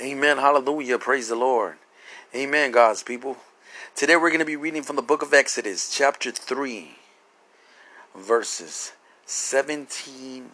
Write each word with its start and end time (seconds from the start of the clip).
Amen. 0.00 0.38
Hallelujah. 0.38 0.98
Praise 0.98 1.28
the 1.28 1.36
Lord. 1.36 1.76
Amen, 2.34 2.70
God's 2.70 3.02
people. 3.02 3.36
Today 3.94 4.16
we're 4.16 4.30
going 4.30 4.38
to 4.38 4.46
be 4.46 4.56
reading 4.56 4.82
from 4.82 4.96
the 4.96 5.02
book 5.02 5.20
of 5.20 5.34
Exodus, 5.34 5.94
chapter 5.94 6.30
3, 6.30 6.92
verses 8.16 8.92
17. 9.26 10.52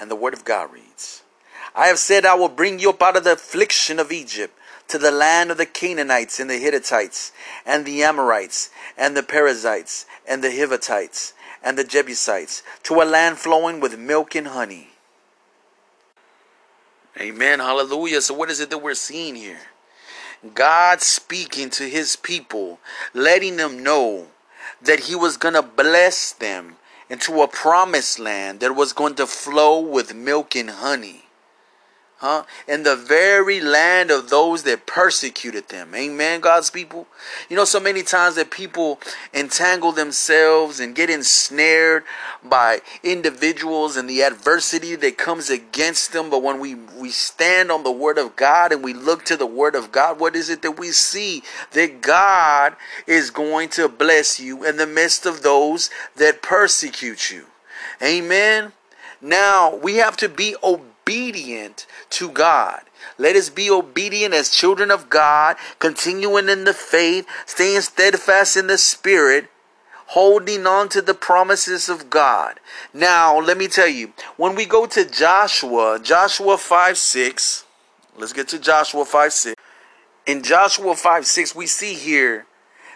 And 0.00 0.10
the 0.10 0.16
word 0.16 0.34
of 0.34 0.44
God 0.44 0.72
reads 0.72 1.22
I 1.72 1.86
have 1.86 2.00
said, 2.00 2.24
I 2.24 2.34
will 2.34 2.48
bring 2.48 2.80
you 2.80 2.90
up 2.90 3.00
out 3.00 3.16
of 3.16 3.22
the 3.22 3.34
affliction 3.34 4.00
of 4.00 4.10
Egypt 4.10 4.58
to 4.88 4.98
the 4.98 5.12
land 5.12 5.52
of 5.52 5.56
the 5.56 5.66
Canaanites 5.66 6.40
and 6.40 6.50
the 6.50 6.58
Hittites 6.58 7.30
and 7.64 7.84
the 7.84 8.02
Amorites 8.02 8.70
and 8.98 9.16
the 9.16 9.22
Perizzites 9.22 10.04
and 10.26 10.42
the 10.42 10.48
Hivitites 10.48 11.32
and 11.62 11.78
the 11.78 11.84
Jebusites 11.84 12.64
to 12.82 13.00
a 13.00 13.04
land 13.04 13.38
flowing 13.38 13.78
with 13.78 13.96
milk 13.96 14.34
and 14.34 14.48
honey 14.48 14.88
Amen. 17.20 17.60
Hallelujah. 17.60 18.20
So, 18.20 18.34
what 18.34 18.50
is 18.50 18.60
it 18.60 18.70
that 18.70 18.78
we're 18.78 18.94
seeing 18.94 19.36
here? 19.36 19.60
God 20.54 21.00
speaking 21.00 21.70
to 21.70 21.84
his 21.84 22.16
people, 22.16 22.78
letting 23.14 23.56
them 23.56 23.82
know 23.82 24.28
that 24.82 25.00
he 25.00 25.14
was 25.14 25.36
going 25.36 25.54
to 25.54 25.62
bless 25.62 26.32
them 26.32 26.76
into 27.08 27.40
a 27.42 27.48
promised 27.48 28.18
land 28.18 28.60
that 28.60 28.74
was 28.74 28.92
going 28.92 29.14
to 29.14 29.26
flow 29.26 29.80
with 29.80 30.14
milk 30.14 30.56
and 30.56 30.70
honey 30.70 31.23
huh? 32.18 32.44
In 32.66 32.84
the 32.84 32.96
very 32.96 33.60
land 33.60 34.10
of 34.10 34.30
those 34.30 34.62
that 34.62 34.86
persecuted 34.86 35.68
them. 35.68 35.94
Amen, 35.94 36.40
God's 36.40 36.70
people. 36.70 37.06
You 37.48 37.56
know, 37.56 37.64
so 37.64 37.80
many 37.80 38.02
times 38.02 38.36
that 38.36 38.50
people 38.50 39.00
entangle 39.32 39.92
themselves 39.92 40.80
and 40.80 40.94
get 40.94 41.10
ensnared 41.10 42.04
by 42.42 42.80
individuals 43.02 43.96
and 43.96 44.08
the 44.08 44.22
adversity 44.22 44.94
that 44.96 45.18
comes 45.18 45.50
against 45.50 46.12
them. 46.12 46.30
But 46.30 46.42
when 46.42 46.60
we, 46.60 46.74
we 46.74 47.10
stand 47.10 47.70
on 47.70 47.82
the 47.82 47.92
word 47.92 48.18
of 48.18 48.36
God 48.36 48.72
and 48.72 48.82
we 48.82 48.94
look 48.94 49.24
to 49.26 49.36
the 49.36 49.46
word 49.46 49.74
of 49.74 49.92
God, 49.92 50.20
what 50.20 50.36
is 50.36 50.48
it 50.48 50.62
that 50.62 50.78
we 50.78 50.92
see? 50.92 51.42
That 51.72 52.00
God 52.00 52.76
is 53.06 53.30
going 53.30 53.68
to 53.70 53.88
bless 53.88 54.38
you 54.40 54.64
in 54.64 54.76
the 54.76 54.86
midst 54.86 55.26
of 55.26 55.42
those 55.42 55.90
that 56.16 56.42
persecute 56.42 57.30
you. 57.30 57.46
Amen. 58.02 58.72
Now 59.20 59.74
we 59.74 59.96
have 59.96 60.16
to 60.18 60.28
be 60.28 60.54
obedient 60.62 60.93
obedient 61.04 61.86
to 62.10 62.30
God. 62.30 62.80
Let 63.18 63.36
us 63.36 63.50
be 63.50 63.70
obedient 63.70 64.34
as 64.34 64.50
children 64.50 64.90
of 64.90 65.10
God, 65.10 65.56
continuing 65.78 66.48
in 66.48 66.64
the 66.64 66.72
faith, 66.72 67.26
staying 67.46 67.82
steadfast 67.82 68.56
in 68.56 68.66
the 68.66 68.78
Spirit, 68.78 69.48
holding 70.08 70.66
on 70.66 70.88
to 70.90 71.02
the 71.02 71.14
promises 71.14 71.88
of 71.88 72.08
God. 72.08 72.58
Now, 72.92 73.38
let 73.38 73.58
me 73.58 73.68
tell 73.68 73.88
you, 73.88 74.12
when 74.36 74.54
we 74.54 74.64
go 74.64 74.86
to 74.86 75.04
Joshua, 75.04 76.00
Joshua 76.02 76.56
5 76.56 76.98
6, 76.98 77.64
let's 78.16 78.32
get 78.32 78.48
to 78.48 78.58
Joshua 78.58 79.04
5 79.04 79.32
6. 79.32 79.54
In 80.26 80.42
Joshua 80.42 80.94
5 80.94 81.26
6, 81.26 81.54
we 81.54 81.66
see 81.66 81.94
here 81.94 82.46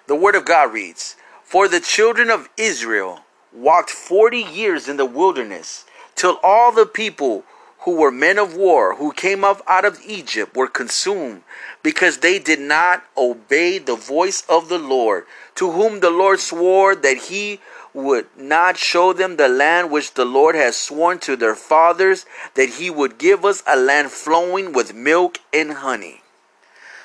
the 0.06 0.17
word 0.17 0.34
of 0.34 0.47
God 0.47 0.72
reads, 0.72 1.17
For 1.45 1.69
the 1.69 1.81
children 1.81 2.31
of 2.31 2.48
Israel 2.56 3.20
walked 3.53 3.91
40 3.91 4.39
years 4.39 4.89
in 4.89 4.97
the 4.97 5.05
wilderness 5.05 5.84
till 6.15 6.39
all 6.43 6.72
the 6.72 6.87
people 6.87 7.45
who 7.81 7.97
were 7.97 8.11
men 8.11 8.39
of 8.39 8.57
war, 8.57 8.97
who 8.97 9.12
came 9.12 9.45
up 9.45 9.62
out 9.67 9.84
of 9.84 10.01
Egypt, 10.07 10.57
were 10.57 10.67
consumed 10.67 11.43
because 11.83 12.19
they 12.19 12.39
did 12.39 12.61
not 12.61 13.05
obey 13.17 13.79
the 13.79 13.95
voice 13.95 14.43
of 14.48 14.69
the 14.69 14.79
Lord, 14.79 15.25
to 15.55 15.71
whom 15.71 16.01
the 16.01 16.11
Lord 16.11 16.41
swore 16.41 16.95
that 16.97 17.17
he 17.17 17.61
would 17.95 18.27
not 18.37 18.77
show 18.77 19.12
them 19.12 19.37
the 19.37 19.49
land 19.49 19.91
which 19.91 20.15
the 20.15 20.25
Lord 20.25 20.55
has 20.55 20.77
sworn 20.77 21.19
to 21.21 21.37
their 21.37 21.55
fathers, 21.55 22.27
that 22.55 22.69
he 22.71 22.91
would 22.91 23.19
give 23.19 23.45
us 23.45 23.62
a 23.67 23.77
land 23.77 24.11
flowing 24.11 24.73
with 24.73 24.95
milk 24.95 25.39
and 25.53 25.73
honey. 25.73 26.23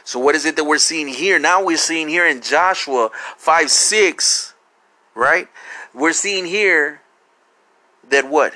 So, 0.04 0.20
what 0.20 0.36
is 0.36 0.46
it 0.46 0.56
that 0.58 0.66
we're 0.66 0.80
seeing 0.80 1.08
here? 1.08 1.40
Now 1.40 1.64
we're 1.64 1.78
seeing 1.78 2.10
here 2.10 2.28
in 2.28 2.42
Joshua 2.42 3.10
5 3.38 3.72
6, 3.72 4.54
right? 5.16 5.48
We're 5.94 6.14
seeing 6.14 6.46
here 6.46 7.02
that 8.10 8.30
what? 8.30 8.54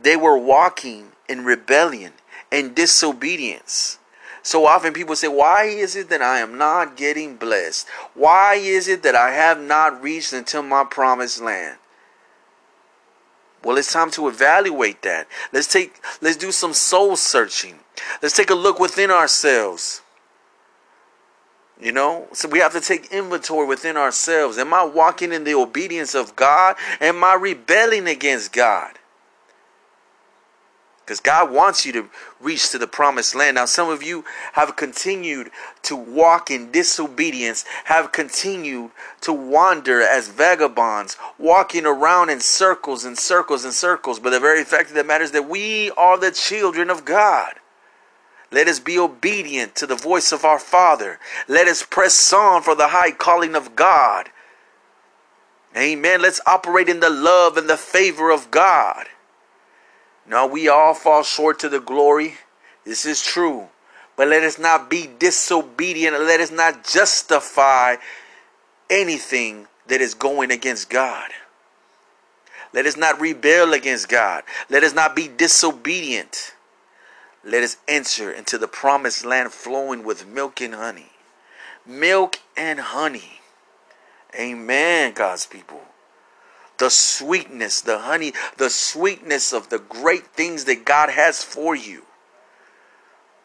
They 0.00 0.16
were 0.16 0.38
walking 0.38 1.12
in 1.28 1.44
rebellion 1.44 2.12
and 2.50 2.74
disobedience. 2.74 3.98
So 4.42 4.66
often 4.66 4.92
people 4.92 5.14
say, 5.14 5.28
Why 5.28 5.64
is 5.64 5.94
it 5.94 6.08
that 6.10 6.22
I 6.22 6.40
am 6.40 6.58
not 6.58 6.96
getting 6.96 7.36
blessed? 7.36 7.88
Why 8.14 8.54
is 8.54 8.88
it 8.88 9.02
that 9.04 9.14
I 9.14 9.30
have 9.30 9.60
not 9.60 10.02
reached 10.02 10.32
until 10.32 10.62
my 10.62 10.84
promised 10.84 11.40
land? 11.40 11.78
Well, 13.64 13.76
it's 13.76 13.92
time 13.92 14.10
to 14.12 14.26
evaluate 14.26 15.02
that. 15.02 15.28
Let's 15.52 15.68
take 15.68 16.00
let's 16.20 16.36
do 16.36 16.50
some 16.50 16.72
soul 16.72 17.14
searching. 17.14 17.78
Let's 18.20 18.36
take 18.36 18.50
a 18.50 18.54
look 18.54 18.80
within 18.80 19.10
ourselves. 19.10 20.02
You 21.80 21.92
know, 21.92 22.28
so 22.32 22.48
we 22.48 22.60
have 22.60 22.72
to 22.72 22.80
take 22.80 23.12
inventory 23.12 23.66
within 23.66 23.96
ourselves. 23.96 24.56
Am 24.56 24.72
I 24.72 24.84
walking 24.84 25.32
in 25.32 25.42
the 25.42 25.54
obedience 25.54 26.14
of 26.14 26.36
God? 26.36 26.76
Am 27.00 27.24
I 27.24 27.34
rebelling 27.34 28.06
against 28.06 28.52
God? 28.52 28.98
Because 31.12 31.20
God 31.20 31.50
wants 31.52 31.84
you 31.84 31.92
to 31.92 32.08
reach 32.40 32.70
to 32.70 32.78
the 32.78 32.86
promised 32.86 33.34
land. 33.34 33.56
Now, 33.56 33.66
some 33.66 33.90
of 33.90 34.02
you 34.02 34.24
have 34.54 34.76
continued 34.76 35.50
to 35.82 35.94
walk 35.94 36.50
in 36.50 36.70
disobedience, 36.70 37.66
have 37.84 38.12
continued 38.12 38.92
to 39.20 39.30
wander 39.30 40.00
as 40.00 40.28
vagabonds, 40.28 41.18
walking 41.36 41.84
around 41.84 42.30
in 42.30 42.40
circles 42.40 43.04
and 43.04 43.18
circles 43.18 43.62
and 43.62 43.74
circles. 43.74 44.20
But 44.20 44.30
the 44.30 44.40
very 44.40 44.64
fact 44.64 44.88
of 44.88 44.94
the 44.94 45.04
matter 45.04 45.22
is 45.22 45.32
that 45.32 45.50
we 45.50 45.90
are 45.98 46.16
the 46.16 46.30
children 46.30 46.88
of 46.88 47.04
God. 47.04 47.56
Let 48.50 48.66
us 48.66 48.80
be 48.80 48.98
obedient 48.98 49.74
to 49.74 49.86
the 49.86 49.94
voice 49.94 50.32
of 50.32 50.46
our 50.46 50.58
Father. 50.58 51.18
Let 51.46 51.68
us 51.68 51.82
press 51.82 52.32
on 52.32 52.62
for 52.62 52.74
the 52.74 52.88
high 52.88 53.10
calling 53.10 53.54
of 53.54 53.76
God. 53.76 54.30
Amen. 55.76 56.22
Let's 56.22 56.40
operate 56.46 56.88
in 56.88 57.00
the 57.00 57.10
love 57.10 57.58
and 57.58 57.68
the 57.68 57.76
favor 57.76 58.30
of 58.30 58.50
God. 58.50 59.08
No, 60.26 60.46
we 60.46 60.68
all 60.68 60.94
fall 60.94 61.22
short 61.22 61.58
to 61.60 61.68
the 61.68 61.80
glory. 61.80 62.34
This 62.84 63.04
is 63.06 63.22
true. 63.22 63.68
But 64.16 64.28
let 64.28 64.42
us 64.42 64.58
not 64.58 64.90
be 64.90 65.08
disobedient. 65.18 66.18
Let 66.20 66.40
us 66.40 66.50
not 66.50 66.84
justify 66.84 67.96
anything 68.90 69.66
that 69.88 70.00
is 70.00 70.14
going 70.14 70.50
against 70.50 70.90
God. 70.90 71.30
Let 72.72 72.86
us 72.86 72.96
not 72.96 73.20
rebel 73.20 73.72
against 73.74 74.08
God. 74.08 74.44
Let 74.70 74.84
us 74.84 74.94
not 74.94 75.16
be 75.16 75.28
disobedient. 75.28 76.54
Let 77.44 77.62
us 77.62 77.76
enter 77.88 78.30
into 78.30 78.56
the 78.58 78.68
promised 78.68 79.24
land 79.24 79.52
flowing 79.52 80.04
with 80.04 80.26
milk 80.26 80.60
and 80.60 80.74
honey. 80.74 81.10
Milk 81.84 82.38
and 82.56 82.78
honey. 82.78 83.40
Amen, 84.38 85.12
God's 85.12 85.44
people 85.46 85.82
the 86.82 86.90
sweetness, 86.90 87.80
the 87.82 88.00
honey, 88.00 88.32
the 88.56 88.68
sweetness 88.68 89.52
of 89.52 89.68
the 89.68 89.78
great 89.78 90.26
things 90.26 90.64
that 90.64 90.84
God 90.84 91.10
has 91.10 91.44
for 91.44 91.76
you. 91.76 92.02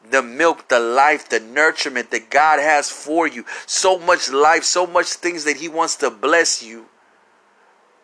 The 0.09 0.23
milk, 0.23 0.69
the 0.69 0.79
life, 0.79 1.29
the 1.29 1.39
nurturement 1.39 2.09
that 2.09 2.31
God 2.31 2.59
has 2.59 2.89
for 2.89 3.27
you. 3.27 3.45
So 3.67 3.99
much 3.99 4.31
life, 4.31 4.63
so 4.63 4.87
much 4.87 5.05
things 5.05 5.43
that 5.43 5.57
He 5.57 5.69
wants 5.69 5.97
to 5.97 6.09
bless 6.09 6.63
you. 6.63 6.87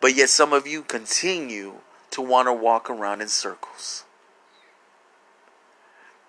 But 0.00 0.14
yet, 0.14 0.28
some 0.28 0.52
of 0.52 0.68
you 0.68 0.82
continue 0.82 1.78
to 2.12 2.22
want 2.22 2.46
to 2.46 2.52
walk 2.52 2.88
around 2.88 3.20
in 3.20 3.26
circles. 3.26 4.04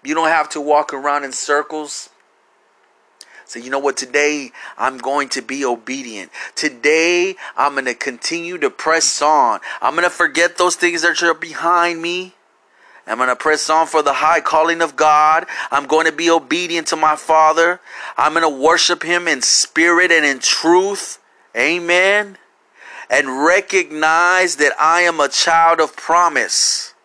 You 0.03 0.15
don't 0.15 0.29
have 0.29 0.49
to 0.49 0.61
walk 0.61 0.95
around 0.95 1.25
in 1.25 1.31
circles 1.31 2.09
so, 3.45 3.59
you 3.59 3.69
know 3.69 3.79
what? 3.79 3.95
Today 3.95 4.51
I'm 4.78 4.97
going 4.97 5.29
to 5.29 5.41
be 5.41 5.63
obedient. 5.63 6.31
Today 6.56 7.35
I'm 7.56 7.73
going 7.73 7.85
to 7.85 7.94
continue 7.94 8.57
to 8.57 8.69
press 8.72 9.22
on. 9.22 9.59
I'm 9.81 9.94
going 9.94 10.03
to 10.03 10.09
forget 10.09 10.57
those 10.57 10.75
things 10.75 11.03
that 11.03 11.22
are 11.22 11.33
behind 11.33 12.01
me. 12.01 12.33
I'm 13.07 13.17
going 13.17 13.29
to 13.29 13.35
press 13.35 13.69
on 13.69 13.85
for 13.85 14.01
the 14.01 14.13
high 14.13 14.41
calling 14.41 14.81
of 14.81 14.95
God. 14.95 15.45
I'm 15.69 15.86
going 15.86 16.07
to 16.07 16.12
be 16.12 16.30
obedient 16.30 16.88
to 16.88 16.95
my 16.95 17.15
Father. 17.15 17.80
I'm 18.18 18.33
going 18.33 18.42
to 18.42 18.63
worship 18.63 19.03
Him 19.03 19.27
in 19.27 19.44
spirit 19.44 20.12
and 20.12 20.25
in 20.25 20.39
truth. 20.39 21.19
Amen. 21.56 22.39
And 23.07 23.44
recognize 23.45 24.56
that 24.56 24.74
I 24.80 25.01
am 25.01 25.19
a 25.19 25.30
child 25.30 25.80
of 25.80 25.95
promise. 25.95 26.95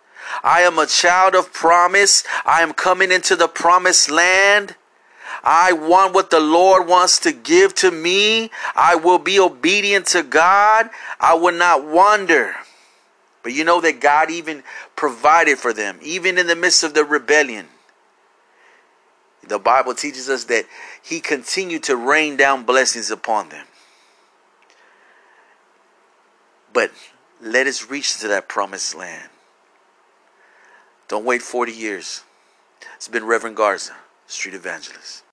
I 0.42 0.62
am 0.62 0.78
a 0.78 0.86
child 0.86 1.34
of 1.34 1.52
promise. 1.52 2.24
I 2.46 2.62
am 2.62 2.72
coming 2.72 3.12
into 3.12 3.36
the 3.36 3.48
promised 3.48 4.10
land. 4.10 4.76
I 5.42 5.72
want 5.72 6.14
what 6.14 6.30
the 6.30 6.40
Lord 6.40 6.86
wants 6.86 7.18
to 7.20 7.32
give 7.32 7.74
to 7.76 7.90
me. 7.90 8.50
I 8.74 8.94
will 8.96 9.18
be 9.18 9.38
obedient 9.40 10.06
to 10.08 10.22
God. 10.22 10.90
I 11.18 11.34
will 11.34 11.54
not 11.54 11.84
wander. 11.84 12.54
But 13.42 13.52
you 13.52 13.64
know 13.64 13.80
that 13.80 14.00
God 14.00 14.30
even 14.30 14.62
provided 14.96 15.58
for 15.58 15.72
them, 15.72 15.98
even 16.02 16.36
in 16.36 16.46
the 16.46 16.56
midst 16.56 16.84
of 16.84 16.94
the 16.94 17.04
rebellion. 17.04 17.68
The 19.46 19.58
Bible 19.58 19.94
teaches 19.94 20.28
us 20.28 20.44
that 20.44 20.66
He 21.02 21.20
continued 21.20 21.82
to 21.84 21.96
rain 21.96 22.36
down 22.36 22.64
blessings 22.64 23.10
upon 23.10 23.48
them. 23.48 23.66
But 26.72 26.92
let 27.40 27.66
us 27.66 27.88
reach 27.90 28.18
to 28.18 28.28
that 28.28 28.48
promised 28.48 28.94
land. 28.94 29.30
Don't 31.08 31.24
wait 31.24 31.42
40 31.42 31.72
years. 31.72 32.22
It's 32.94 33.08
been 33.08 33.24
Reverend 33.24 33.56
Garza, 33.56 33.96
Street 34.26 34.54
Evangelist. 34.54 35.24